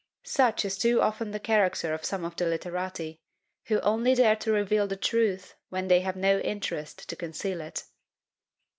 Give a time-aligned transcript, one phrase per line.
[0.25, 3.21] Such is too often the character of some of the literati,
[3.65, 7.83] who only dare to reveal the truth, when they have no interest to conceal it.